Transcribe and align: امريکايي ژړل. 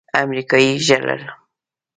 امريکايي 0.23 0.71
ژړل. 0.87 1.21